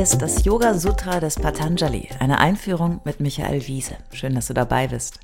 Ist 0.00 0.22
das 0.22 0.46
Yoga 0.46 0.78
Sutra 0.78 1.20
des 1.20 1.34
Patanjali, 1.34 2.08
eine 2.20 2.38
Einführung 2.38 3.02
mit 3.04 3.20
Michael 3.20 3.66
Wiese. 3.66 3.98
Schön, 4.14 4.34
dass 4.34 4.46
du 4.46 4.54
dabei 4.54 4.88
bist. 4.88 5.20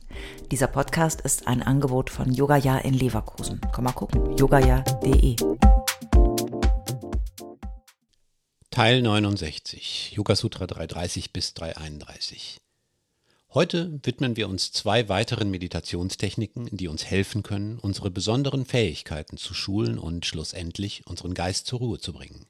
Dieser 0.51 0.67
Podcast 0.67 1.23
ist 1.23 1.49
ein 1.49 1.63
Angebot 1.63 2.11
von 2.11 2.31
Yogaya 2.31 2.77
in 2.81 2.93
Leverkusen. 2.93 3.59
Komm 3.73 3.85
mal 3.85 3.93
gucken, 3.93 4.37
yogaya.de. 4.37 5.37
Teil 8.71 9.01
69, 9.01 10.13
Yoga 10.13 10.37
Sutra 10.37 10.67
330 10.67 11.33
bis 11.33 11.55
331. 11.55 12.59
Heute 13.55 13.99
widmen 14.03 14.37
wir 14.37 14.47
uns 14.47 14.73
zwei 14.73 15.09
weiteren 15.09 15.51
Meditationstechniken, 15.51 16.69
die 16.71 16.89
uns 16.89 17.07
helfen 17.07 17.43
können, 17.43 17.79
unsere 17.79 18.11
besonderen 18.11 18.67
Fähigkeiten 18.67 19.39
zu 19.39 19.55
schulen 19.55 19.99
und 19.99 20.27
schlussendlich 20.27 21.07
unseren 21.07 21.33
Geist 21.33 21.67
zur 21.67 21.79
Ruhe 21.79 21.99
zu 21.99 22.13
bringen. 22.13 22.45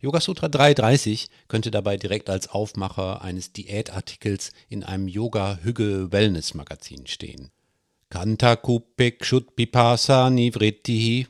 Yoga 0.00 0.20
Sutra 0.20 0.48
330 0.48 1.28
könnte 1.48 1.70
dabei 1.70 1.96
direkt 1.96 2.30
als 2.30 2.48
Aufmacher 2.48 3.22
eines 3.22 3.52
Diätartikels 3.52 4.52
in 4.68 4.84
einem 4.84 5.08
Yoga-Hügge-Wellness-Magazin 5.08 7.06
stehen. 7.06 7.50
Kanta 8.10 8.56
Kupek 8.56 9.24
Shut 9.24 9.56
Pipasa 9.56 10.28
Nivrittihi. 10.28 11.26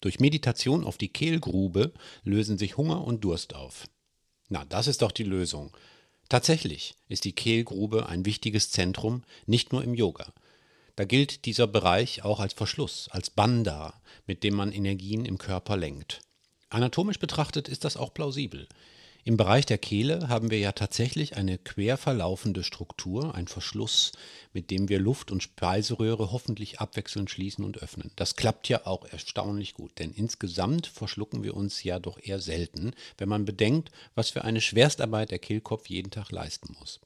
Durch 0.00 0.20
Meditation 0.20 0.84
auf 0.84 0.98
die 0.98 1.08
Kehlgrube 1.08 1.92
lösen 2.22 2.58
sich 2.58 2.76
Hunger 2.76 3.04
und 3.04 3.24
Durst 3.24 3.54
auf. 3.54 3.86
Na, 4.48 4.64
das 4.66 4.86
ist 4.86 5.02
doch 5.02 5.12
die 5.12 5.24
Lösung. 5.24 5.76
Tatsächlich 6.28 6.94
ist 7.08 7.24
die 7.24 7.34
Kehlgrube 7.34 8.06
ein 8.06 8.24
wichtiges 8.24 8.70
Zentrum, 8.70 9.24
nicht 9.46 9.72
nur 9.72 9.82
im 9.82 9.94
Yoga. 9.94 10.32
Da 10.96 11.04
gilt 11.04 11.44
dieser 11.44 11.66
Bereich 11.66 12.24
auch 12.24 12.40
als 12.40 12.52
Verschluss, 12.52 13.08
als 13.10 13.30
Banda, 13.30 14.00
mit 14.26 14.42
dem 14.44 14.54
man 14.54 14.72
Energien 14.72 15.24
im 15.24 15.38
Körper 15.38 15.76
lenkt. 15.76 16.20
Anatomisch 16.74 17.20
betrachtet 17.20 17.68
ist 17.68 17.84
das 17.84 17.96
auch 17.96 18.12
plausibel. 18.12 18.66
Im 19.22 19.36
Bereich 19.36 19.64
der 19.64 19.78
Kehle 19.78 20.28
haben 20.28 20.50
wir 20.50 20.58
ja 20.58 20.72
tatsächlich 20.72 21.36
eine 21.36 21.56
quer 21.56 21.96
verlaufende 21.96 22.64
Struktur, 22.64 23.34
ein 23.36 23.46
Verschluss, 23.46 24.10
mit 24.52 24.72
dem 24.72 24.88
wir 24.88 24.98
Luft- 24.98 25.30
und 25.30 25.42
Speiseröhre 25.42 26.32
hoffentlich 26.32 26.80
abwechselnd 26.80 27.30
schließen 27.30 27.64
und 27.64 27.80
öffnen. 27.80 28.10
Das 28.16 28.34
klappt 28.34 28.68
ja 28.68 28.86
auch 28.86 29.06
erstaunlich 29.06 29.74
gut, 29.74 30.00
denn 30.00 30.10
insgesamt 30.10 30.88
verschlucken 30.88 31.44
wir 31.44 31.54
uns 31.54 31.84
ja 31.84 32.00
doch 32.00 32.18
eher 32.20 32.40
selten, 32.40 32.92
wenn 33.18 33.28
man 33.28 33.44
bedenkt, 33.44 33.92
was 34.16 34.30
für 34.30 34.42
eine 34.42 34.60
Schwerstarbeit 34.60 35.30
der 35.30 35.38
Kehlkopf 35.38 35.86
jeden 35.88 36.10
Tag 36.10 36.32
leisten 36.32 36.74
muss. 36.80 36.98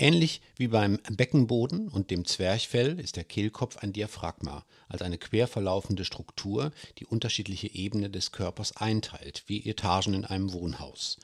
Ähnlich 0.00 0.40
wie 0.56 0.68
beim 0.68 1.00
Beckenboden 1.10 1.88
und 1.88 2.12
dem 2.12 2.24
Zwerchfell 2.24 3.00
ist 3.00 3.16
der 3.16 3.24
Kehlkopf 3.24 3.78
ein 3.78 3.92
Diaphragma, 3.92 4.64
als 4.88 5.02
eine 5.02 5.18
quer 5.18 5.48
verlaufende 5.48 6.04
Struktur, 6.04 6.70
die 6.98 7.06
unterschiedliche 7.06 7.74
Ebenen 7.74 8.12
des 8.12 8.30
Körpers 8.30 8.76
einteilt, 8.76 9.42
wie 9.48 9.68
Etagen 9.68 10.14
in 10.14 10.24
einem 10.24 10.52
Wohnhaus. 10.52 11.18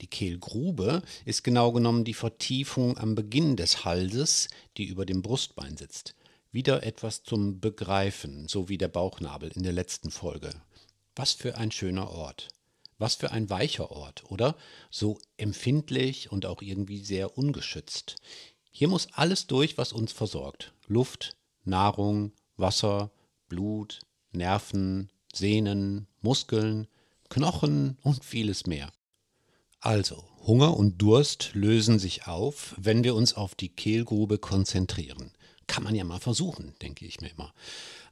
Die 0.00 0.06
Kehlgrube 0.06 1.02
ist 1.24 1.42
genau 1.42 1.72
genommen 1.72 2.04
die 2.04 2.14
Vertiefung 2.14 2.96
am 2.96 3.16
Beginn 3.16 3.56
des 3.56 3.84
Halses, 3.84 4.48
die 4.76 4.84
über 4.84 5.04
dem 5.04 5.22
Brustbein 5.22 5.76
sitzt. 5.76 6.14
Wieder 6.52 6.84
etwas 6.84 7.24
zum 7.24 7.58
Begreifen, 7.58 8.46
so 8.46 8.68
wie 8.68 8.78
der 8.78 8.88
Bauchnabel 8.88 9.50
in 9.50 9.64
der 9.64 9.72
letzten 9.72 10.12
Folge. 10.12 10.50
Was 11.16 11.32
für 11.32 11.56
ein 11.58 11.72
schöner 11.72 12.08
Ort. 12.08 12.48
Was 13.02 13.16
für 13.16 13.32
ein 13.32 13.50
weicher 13.50 13.90
Ort, 13.90 14.22
oder? 14.30 14.54
So 14.88 15.18
empfindlich 15.36 16.30
und 16.30 16.46
auch 16.46 16.62
irgendwie 16.62 17.02
sehr 17.02 17.36
ungeschützt. 17.36 18.14
Hier 18.70 18.86
muss 18.86 19.08
alles 19.12 19.48
durch, 19.48 19.76
was 19.76 19.92
uns 19.92 20.12
versorgt. 20.12 20.72
Luft, 20.86 21.36
Nahrung, 21.64 22.30
Wasser, 22.56 23.10
Blut, 23.48 23.98
Nerven, 24.30 25.10
Sehnen, 25.34 26.06
Muskeln, 26.20 26.86
Knochen 27.28 27.98
und 28.02 28.24
vieles 28.24 28.68
mehr. 28.68 28.92
Also, 29.80 30.22
Hunger 30.46 30.76
und 30.76 31.02
Durst 31.02 31.54
lösen 31.54 31.98
sich 31.98 32.28
auf, 32.28 32.76
wenn 32.78 33.02
wir 33.02 33.16
uns 33.16 33.34
auf 33.34 33.56
die 33.56 33.70
Kehlgrube 33.70 34.38
konzentrieren. 34.38 35.32
Kann 35.66 35.82
man 35.82 35.96
ja 35.96 36.04
mal 36.04 36.20
versuchen, 36.20 36.76
denke 36.80 37.04
ich 37.04 37.20
mir 37.20 37.30
immer. 37.30 37.52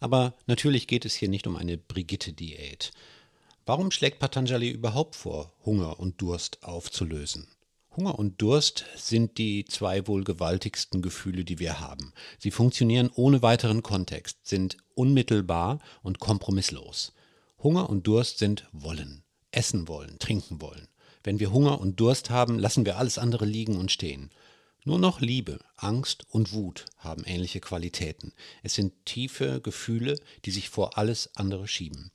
Aber 0.00 0.34
natürlich 0.48 0.88
geht 0.88 1.04
es 1.04 1.14
hier 1.14 1.28
nicht 1.28 1.46
um 1.46 1.54
eine 1.54 1.78
Brigitte-Diät. 1.78 2.90
Warum 3.70 3.92
schlägt 3.92 4.18
Patanjali 4.18 4.68
überhaupt 4.68 5.14
vor, 5.14 5.52
Hunger 5.64 6.00
und 6.00 6.20
Durst 6.20 6.64
aufzulösen? 6.64 7.46
Hunger 7.96 8.18
und 8.18 8.42
Durst 8.42 8.84
sind 8.96 9.38
die 9.38 9.64
zwei 9.64 10.08
wohl 10.08 10.24
gewaltigsten 10.24 11.02
Gefühle, 11.02 11.44
die 11.44 11.60
wir 11.60 11.78
haben. 11.78 12.12
Sie 12.40 12.50
funktionieren 12.50 13.12
ohne 13.14 13.42
weiteren 13.42 13.84
Kontext, 13.84 14.38
sind 14.42 14.76
unmittelbar 14.96 15.78
und 16.02 16.18
kompromisslos. 16.18 17.12
Hunger 17.62 17.88
und 17.88 18.08
Durst 18.08 18.38
sind 18.38 18.68
wollen, 18.72 19.22
essen 19.52 19.86
wollen, 19.86 20.18
trinken 20.18 20.60
wollen. 20.60 20.88
Wenn 21.22 21.38
wir 21.38 21.52
Hunger 21.52 21.80
und 21.80 22.00
Durst 22.00 22.28
haben, 22.28 22.58
lassen 22.58 22.84
wir 22.84 22.98
alles 22.98 23.18
andere 23.18 23.44
liegen 23.44 23.76
und 23.76 23.92
stehen. 23.92 24.30
Nur 24.84 24.98
noch 24.98 25.20
Liebe, 25.20 25.60
Angst 25.76 26.26
und 26.30 26.52
Wut 26.52 26.86
haben 26.98 27.22
ähnliche 27.24 27.60
Qualitäten. 27.60 28.32
Es 28.64 28.74
sind 28.74 29.06
tiefe 29.06 29.60
Gefühle, 29.60 30.18
die 30.44 30.50
sich 30.50 30.70
vor 30.70 30.98
alles 30.98 31.30
andere 31.36 31.68
schieben. 31.68 32.10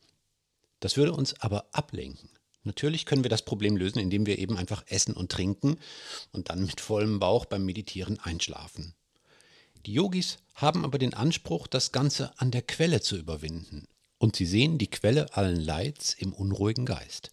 Das 0.80 0.98
würde 0.98 1.14
uns 1.14 1.40
aber 1.42 1.68
ablenken. 1.72 2.30
Natürlich 2.64 3.06
können 3.06 3.24
wir 3.24 3.30
das 3.30 3.46
Problem 3.46 3.78
lösen, 3.78 4.00
indem 4.00 4.26
wir 4.26 4.40
eben 4.40 4.58
einfach 4.58 4.84
essen 4.88 5.14
und 5.14 5.32
trinken 5.32 5.78
und 6.32 6.50
dann 6.50 6.66
mit 6.66 6.82
vollem 6.82 7.20
Bauch 7.20 7.46
beim 7.46 7.64
Meditieren 7.64 8.20
einschlafen. 8.20 8.96
Die 9.86 9.94
Yogis 9.94 10.40
haben 10.56 10.84
aber 10.84 10.98
den 10.98 11.14
Anspruch, 11.14 11.68
das 11.68 11.92
Ganze 11.92 12.34
an 12.40 12.50
der 12.50 12.64
Quelle 12.64 13.02
zu 13.02 13.18
überwinden. 13.18 13.88
Und 14.18 14.36
sie 14.36 14.48
sehen 14.48 14.80
die 14.80 14.90
Quelle 14.90 15.36
allen 15.36 15.60
Leids 15.60 16.14
im 16.14 16.34
unruhigen 16.34 16.86
Geist. 16.86 17.30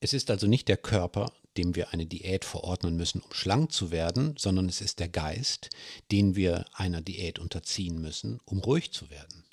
Es 0.00 0.12
ist 0.12 0.30
also 0.30 0.46
nicht 0.46 0.68
der 0.68 0.76
Körper, 0.76 1.32
dem 1.56 1.74
wir 1.76 1.94
eine 1.94 2.04
Diät 2.04 2.44
verordnen 2.44 2.96
müssen, 2.96 3.22
um 3.22 3.32
schlank 3.32 3.72
zu 3.72 3.90
werden, 3.90 4.34
sondern 4.36 4.68
es 4.68 4.82
ist 4.82 4.98
der 4.98 5.08
Geist, 5.08 5.70
den 6.12 6.36
wir 6.36 6.66
einer 6.74 7.00
Diät 7.00 7.38
unterziehen 7.38 8.00
müssen, 8.00 8.40
um 8.44 8.58
ruhig 8.58 8.92
zu 8.92 9.08
werden. 9.08 9.44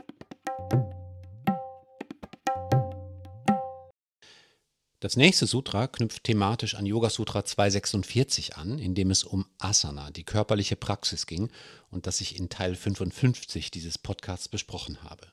Das 5.02 5.18
nächste 5.18 5.48
Sutra 5.48 5.88
knüpft 5.88 6.26
thematisch 6.26 6.76
an 6.76 6.86
Yoga 6.86 7.10
Sutra 7.10 7.44
246 7.44 8.56
an, 8.58 8.78
in 8.78 8.94
dem 8.94 9.10
es 9.10 9.24
um 9.24 9.48
Asana, 9.58 10.12
die 10.12 10.24
körperliche 10.24 10.76
Praxis 10.76 11.26
ging 11.26 11.50
und 11.90 12.06
das 12.06 12.22
ich 12.22 12.38
in 12.38 12.50
Teil 12.50 12.76
55 12.76 13.72
dieses 13.72 13.98
Podcasts 13.98 14.48
besprochen 14.48 15.02
habe. 15.02 15.26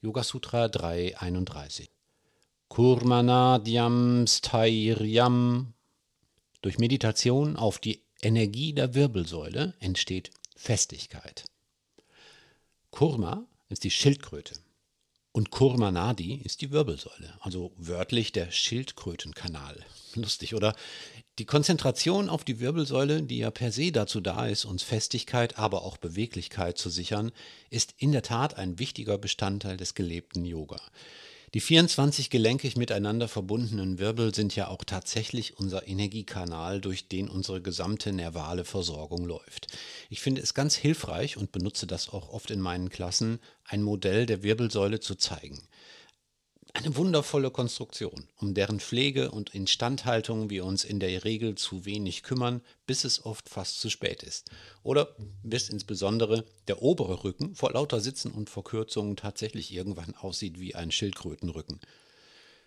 Yoga 0.00 0.24
Sutra 0.24 0.66
331. 0.66 1.90
Kurmanadyam 2.66 4.26
Stairyam. 4.26 5.74
Durch 6.60 6.78
Meditation 6.78 7.56
auf 7.56 7.78
die 7.78 8.02
Energie 8.20 8.72
der 8.72 8.94
Wirbelsäule 8.94 9.74
entsteht 9.78 10.32
Festigkeit. 10.56 11.44
Kurma 12.90 13.46
ist 13.68 13.84
die 13.84 13.92
Schildkröte. 13.92 14.63
Und 15.36 15.50
Kurmanadi 15.50 16.40
ist 16.44 16.60
die 16.60 16.70
Wirbelsäule, 16.70 17.34
also 17.40 17.72
wörtlich 17.76 18.30
der 18.30 18.52
Schildkrötenkanal. 18.52 19.84
Lustig, 20.14 20.54
oder? 20.54 20.76
Die 21.40 21.44
Konzentration 21.44 22.28
auf 22.28 22.44
die 22.44 22.60
Wirbelsäule, 22.60 23.20
die 23.20 23.38
ja 23.38 23.50
per 23.50 23.72
se 23.72 23.90
dazu 23.90 24.20
da 24.20 24.46
ist, 24.46 24.64
uns 24.64 24.84
Festigkeit, 24.84 25.58
aber 25.58 25.82
auch 25.82 25.96
Beweglichkeit 25.96 26.78
zu 26.78 26.88
sichern, 26.88 27.32
ist 27.68 27.94
in 27.98 28.12
der 28.12 28.22
Tat 28.22 28.56
ein 28.56 28.78
wichtiger 28.78 29.18
Bestandteil 29.18 29.76
des 29.76 29.94
gelebten 29.94 30.44
Yoga. 30.44 30.80
Die 31.54 31.60
24 31.60 32.30
gelenkig 32.30 32.76
miteinander 32.76 33.28
verbundenen 33.28 34.00
Wirbel 34.00 34.34
sind 34.34 34.56
ja 34.56 34.66
auch 34.66 34.82
tatsächlich 34.82 35.56
unser 35.56 35.86
Energiekanal, 35.86 36.80
durch 36.80 37.06
den 37.06 37.28
unsere 37.28 37.62
gesamte 37.62 38.12
nervale 38.12 38.64
Versorgung 38.64 39.24
läuft. 39.24 39.68
Ich 40.10 40.20
finde 40.20 40.42
es 40.42 40.54
ganz 40.54 40.74
hilfreich 40.74 41.36
und 41.36 41.52
benutze 41.52 41.86
das 41.86 42.08
auch 42.08 42.30
oft 42.30 42.50
in 42.50 42.60
meinen 42.60 42.90
Klassen, 42.90 43.38
ein 43.66 43.82
Modell 43.82 44.26
der 44.26 44.42
Wirbelsäule 44.42 44.98
zu 44.98 45.14
zeigen. 45.14 45.62
Eine 46.76 46.96
wundervolle 46.96 47.52
Konstruktion, 47.52 48.26
um 48.36 48.52
deren 48.52 48.80
Pflege 48.80 49.30
und 49.30 49.54
Instandhaltung 49.54 50.50
wir 50.50 50.64
uns 50.64 50.82
in 50.82 50.98
der 50.98 51.22
Regel 51.24 51.54
zu 51.54 51.84
wenig 51.84 52.24
kümmern, 52.24 52.62
bis 52.84 53.04
es 53.04 53.24
oft 53.24 53.48
fast 53.48 53.80
zu 53.80 53.90
spät 53.90 54.24
ist. 54.24 54.50
Oder 54.82 55.14
bis 55.44 55.68
insbesondere 55.68 56.44
der 56.66 56.82
obere 56.82 57.22
Rücken 57.22 57.54
vor 57.54 57.70
lauter 57.70 58.00
Sitzen 58.00 58.32
und 58.32 58.50
Verkürzungen 58.50 59.14
tatsächlich 59.14 59.72
irgendwann 59.72 60.16
aussieht 60.16 60.58
wie 60.58 60.74
ein 60.74 60.90
Schildkrötenrücken. 60.90 61.78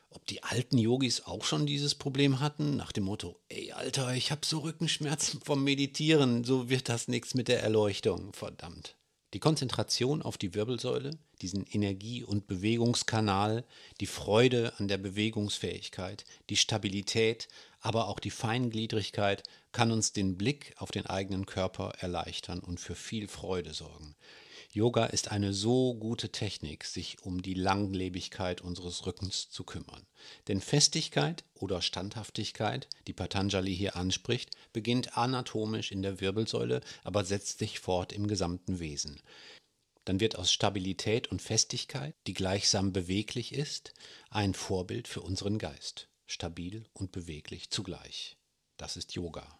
Ob 0.10 0.25
die 0.25 0.42
alten 0.42 0.77
Yogis 0.77 1.25
auch 1.25 1.44
schon 1.44 1.65
dieses 1.65 1.94
Problem 1.94 2.39
hatten, 2.39 2.77
nach 2.77 2.94
dem 2.94 3.03
Motto, 3.03 3.42
ey 3.50 3.74
Alter, 3.74 4.13
ich 4.15 4.31
hab 4.31 4.45
so 4.45 4.60
Rückenschmerzen 4.60 5.42
vom 5.42 5.65
Meditieren, 5.65 6.45
so 6.45 6.69
wird 6.69 6.88
das 6.88 7.10
nichts 7.10 7.36
mit 7.36 7.50
der 7.50 7.62
Erleuchtung, 7.62 8.31
verdammt. 8.31 8.95
Die 9.33 9.39
Konzentration 9.39 10.21
auf 10.21 10.38
die 10.38 10.53
Wirbelsäule, 10.53 11.18
diesen 11.41 11.65
Energie- 11.65 12.24
und 12.24 12.47
Bewegungskanal, 12.47 13.65
die 14.00 14.06
Freude 14.06 14.71
an 14.77 14.88
der 14.88 14.97
Bewegungsfähigkeit, 14.97 16.24
die 16.50 16.56
Stabilität, 16.56 17.50
aber 17.81 18.07
auch 18.07 18.19
die 18.19 18.31
Feingliedrigkeit 18.31 19.44
kann 19.74 19.91
uns 19.91 20.13
den 20.13 20.38
Blick 20.38 20.74
auf 20.77 20.91
den 20.91 21.06
eigenen 21.07 21.45
Körper 21.45 21.94
erleichtern 22.00 22.59
und 22.59 22.79
für 22.79 22.95
viel 22.95 23.27
Freude 23.27 23.74
sorgen. 23.74 24.15
Yoga 24.74 25.06
ist 25.06 25.31
eine 25.31 25.54
so 25.54 25.96
gute 25.96 26.30
Technik, 26.30 26.84
sich 26.84 27.22
um 27.24 27.42
die 27.42 27.54
Langlebigkeit 27.54 28.62
unseres 28.62 29.06
Rückens 29.06 29.50
zu 29.50 29.64
kümmern. 29.64 30.06
Denn 30.48 30.62
Festigkeit 30.62 31.46
oder 31.56 31.81
Standhaftigkeit, 31.81 32.88
die 33.08 33.14
Patanjali 33.14 33.75
hier 33.75 33.96
anspricht, 33.96 34.52
beginnt 34.74 35.18
anatomisch 35.18 35.92
in 35.92 36.02
der 36.02 36.19
Wirbelsäule, 36.19 36.81
aber 37.04 37.24
setzt 37.24 37.60
sich 37.60 37.80
fort 37.80 38.12
im 38.12 38.28
gesamten 38.28 38.80
Wesen. 38.80 39.22
Dann 40.06 40.19
wird 40.19 40.38
aus 40.38 40.52
Stabilität 40.52 41.28
und 41.28 41.42
Festigkeit, 41.42 42.16
die 42.28 42.34
gleichsam 42.34 42.94
beweglich 42.94 43.54
ist, 43.54 43.94
ein 44.30 44.54
Vorbild 44.54 45.08
für 45.08 45.22
unseren 45.22 45.58
Geist. 45.58 46.08
Stabil 46.28 46.86
und 46.94 47.12
beweglich 47.12 47.70
zugleich. 47.70 48.38
Das 48.78 48.98
ist 48.98 49.16
Yoga. 49.16 49.60